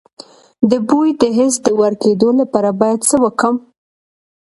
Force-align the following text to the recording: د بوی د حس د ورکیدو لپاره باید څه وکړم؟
د 0.69 0.71
بوی 0.87 1.09
د 1.21 1.23
حس 1.37 1.55
د 1.65 1.67
ورکیدو 1.81 2.29
لپاره 2.39 2.69
باید 2.81 2.99
څه 3.09 3.15
وکړم؟ 3.23 3.55